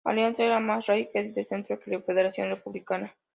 La 0.03 0.13
Alianza 0.13 0.43
era 0.43 0.59
más 0.59 0.87
laica 0.87 1.19
y 1.19 1.31
de 1.31 1.43
centro 1.43 1.79
que 1.79 1.91
la 1.91 1.99
Federación 1.99 2.49
Republicana. 2.49 3.15